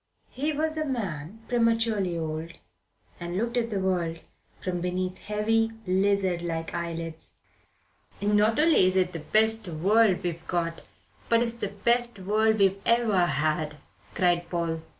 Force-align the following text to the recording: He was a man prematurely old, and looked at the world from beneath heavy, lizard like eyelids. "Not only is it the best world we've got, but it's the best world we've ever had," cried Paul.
He 0.31 0.51
was 0.51 0.79
a 0.79 0.83
man 0.85 1.43
prematurely 1.47 2.17
old, 2.17 2.53
and 3.19 3.37
looked 3.37 3.55
at 3.55 3.69
the 3.69 3.79
world 3.79 4.19
from 4.59 4.81
beneath 4.81 5.19
heavy, 5.19 5.73
lizard 5.85 6.41
like 6.41 6.73
eyelids. 6.73 7.35
"Not 8.19 8.57
only 8.59 8.87
is 8.87 8.95
it 8.95 9.11
the 9.13 9.19
best 9.19 9.67
world 9.67 10.23
we've 10.23 10.47
got, 10.47 10.81
but 11.29 11.43
it's 11.43 11.53
the 11.53 11.67
best 11.67 12.17
world 12.17 12.57
we've 12.57 12.81
ever 12.83 13.27
had," 13.27 13.77
cried 14.15 14.49
Paul. 14.49 14.81